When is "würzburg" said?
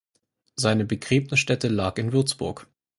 2.11-2.65